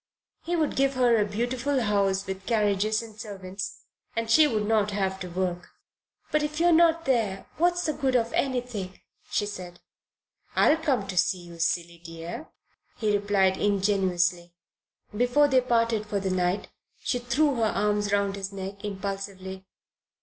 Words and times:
He 0.41 0.55
would 0.55 0.75
give 0.75 0.95
her 0.95 1.15
a 1.15 1.25
beautiful 1.25 1.81
house 1.81 2.25
with 2.25 2.47
carriages 2.47 3.03
and 3.03 3.15
servants, 3.21 3.81
and 4.15 4.31
she 4.31 4.47
would 4.47 4.65
not 4.65 4.89
have 4.89 5.19
to 5.19 5.29
work. 5.29 5.69
"But 6.31 6.41
if 6.41 6.59
you 6.59 6.65
are 6.65 6.71
not 6.73 7.05
there, 7.05 7.45
what's 7.57 7.85
the 7.85 7.93
good 7.93 8.15
of 8.15 8.33
anything?" 8.33 8.99
she 9.29 9.45
said. 9.45 9.79
"I'll 10.55 10.77
come 10.77 11.05
to 11.07 11.15
see 11.17 11.41
you, 11.43 11.59
silly 11.59 12.01
dear," 12.03 12.49
he 12.97 13.15
replied 13.15 13.57
ingenuously. 13.57 14.55
Before 15.15 15.47
they 15.47 15.61
parted 15.61 16.07
for 16.07 16.19
the 16.19 16.31
night 16.31 16.69
she 17.03 17.19
threw 17.19 17.57
her 17.57 17.65
arms 17.65 18.11
round 18.11 18.35
his 18.37 18.51
neck 18.51 18.83
impulsively. 18.83 19.67